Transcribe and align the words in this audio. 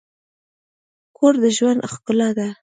کور 1.17 1.33
د 1.41 1.43
ژوند 1.57 1.79
ښکلا 1.91 2.29
ده. 2.37 2.47